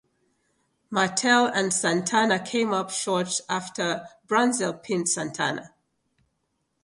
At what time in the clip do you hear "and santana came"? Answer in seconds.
1.45-2.73